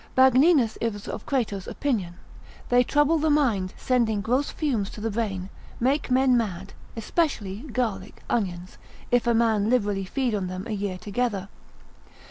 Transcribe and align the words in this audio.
Magninus 0.17 0.79
is 0.81 1.07
of 1.07 1.27
Crato's 1.27 1.67
opinion, 1.67 2.15
They 2.69 2.81
trouble 2.81 3.19
the 3.19 3.29
mind, 3.29 3.75
sending 3.77 4.21
gross 4.21 4.49
fumes 4.49 4.89
to 4.89 4.99
the 4.99 5.11
brain, 5.11 5.51
make 5.79 6.09
men 6.09 6.35
mad, 6.35 6.73
especially 6.97 7.59
garlic, 7.71 8.23
onions, 8.27 8.79
if 9.11 9.27
a 9.27 9.35
man 9.35 9.69
liberally 9.69 10.05
feed 10.05 10.33
on 10.33 10.47
them 10.47 10.65
a 10.65 10.71
year 10.71 10.97
together. 10.97 11.49